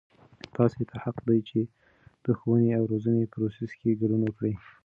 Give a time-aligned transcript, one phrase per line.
[0.55, 1.61] تاسې ته حق دی چې
[2.25, 4.53] د ښووني او روزنې پروسې کې ګډون وکړئ.